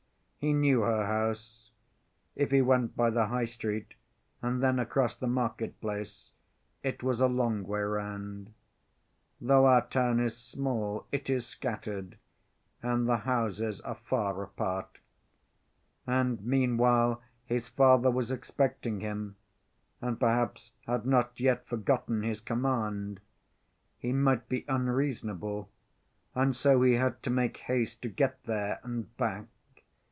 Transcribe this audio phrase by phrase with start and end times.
[0.43, 1.69] He knew her house.
[2.35, 3.93] If he went by the High Street
[4.41, 6.31] and then across the market‐place,
[6.81, 8.51] it was a long way round.
[9.39, 12.17] Though our town is small, it is scattered,
[12.81, 14.97] and the houses are far apart.
[16.07, 19.35] And meanwhile his father was expecting him,
[20.01, 23.19] and perhaps had not yet forgotten his command.
[23.99, 25.69] He might be unreasonable,
[26.33, 29.45] and so he had to make haste to get there and back.